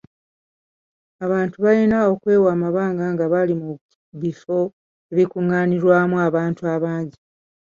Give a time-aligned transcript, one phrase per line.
[1.25, 3.71] Abantu balina okwewa amabanga nga bali mu
[4.21, 4.59] bifo
[5.11, 7.19] ebikungaanirwamu abantu abangi.